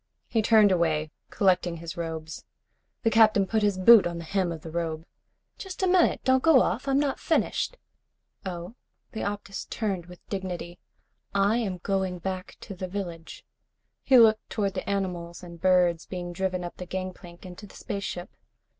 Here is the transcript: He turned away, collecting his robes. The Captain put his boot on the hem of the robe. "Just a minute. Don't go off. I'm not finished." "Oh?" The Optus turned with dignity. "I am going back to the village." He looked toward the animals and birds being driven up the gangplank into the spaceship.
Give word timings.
He 0.27 0.41
turned 0.41 0.71
away, 0.71 1.11
collecting 1.29 1.77
his 1.77 1.95
robes. 1.95 2.43
The 3.03 3.11
Captain 3.11 3.45
put 3.45 3.61
his 3.61 3.77
boot 3.77 4.07
on 4.07 4.17
the 4.17 4.23
hem 4.23 4.51
of 4.51 4.61
the 4.63 4.71
robe. 4.71 5.05
"Just 5.59 5.83
a 5.83 5.87
minute. 5.87 6.21
Don't 6.23 6.41
go 6.41 6.59
off. 6.63 6.87
I'm 6.87 6.97
not 6.99 7.19
finished." 7.19 7.77
"Oh?" 8.43 8.73
The 9.11 9.19
Optus 9.23 9.65
turned 9.69 10.07
with 10.07 10.27
dignity. 10.27 10.79
"I 11.35 11.57
am 11.57 11.77
going 11.83 12.17
back 12.17 12.57
to 12.61 12.73
the 12.73 12.87
village." 12.87 13.45
He 14.01 14.17
looked 14.17 14.49
toward 14.49 14.73
the 14.73 14.89
animals 14.89 15.43
and 15.43 15.61
birds 15.61 16.07
being 16.07 16.33
driven 16.33 16.63
up 16.63 16.77
the 16.77 16.87
gangplank 16.87 17.45
into 17.45 17.67
the 17.67 17.75
spaceship. 17.75 18.31